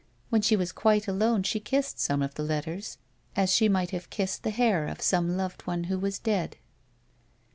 When 0.31 0.41
she 0.41 0.55
was 0.55 0.71
quite 0.71 1.07
alone 1.07 1.43
she 1.43 1.59
kissed 1.59 1.99
some 1.99 2.23
of 2.23 2.33
the 2.33 2.41
letters 2.41 2.97
as 3.35 3.53
she 3.53 3.69
might 3.69 3.91
have 3.91 4.09
kissed 4.09 4.41
the 4.41 4.49
hair 4.49 4.87
of 4.87 4.99
some 4.99 5.37
loved 5.37 5.67
one 5.67 5.83
who 5.83 5.99
was 5.99 6.17
dead. 6.17 6.57